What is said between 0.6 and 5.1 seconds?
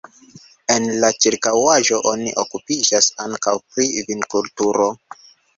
En la ĉirkaŭaĵo oni okupiĝas ankaŭ pri vinkulturo.